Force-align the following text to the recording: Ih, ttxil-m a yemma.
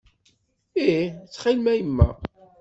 Ih, 0.89 1.07
ttxil-m 1.13 1.67
a 1.71 1.73
yemma. 1.75 2.09